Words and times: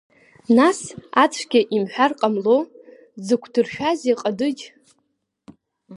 Нас, 0.57 0.79
ацәгьа 1.23 1.61
имҳәар 1.75 2.11
ҟамло, 2.19 2.57
дзықәдыршәазеи 3.17 4.15
ҟадыџь? 4.21 4.61